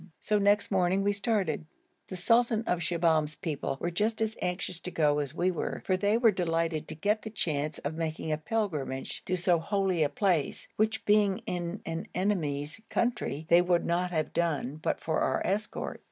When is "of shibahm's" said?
2.65-3.35